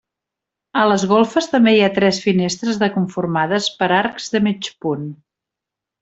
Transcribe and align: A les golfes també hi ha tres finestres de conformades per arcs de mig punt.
A 0.83 0.85
les 0.91 1.03
golfes 1.11 1.49
també 1.51 1.73
hi 1.75 1.83
ha 1.87 1.91
tres 1.99 2.21
finestres 2.25 2.79
de 2.85 2.89
conformades 2.97 3.67
per 3.83 3.91
arcs 4.01 4.31
de 4.37 4.41
mig 4.47 4.71
punt. 4.87 5.05